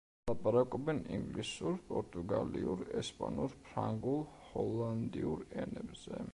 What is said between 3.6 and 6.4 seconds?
ფრანგულ, ჰოლანდიურ ენებზე.